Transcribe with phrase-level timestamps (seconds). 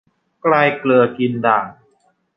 [0.41, 1.65] ใกล้เกลือกินด่าง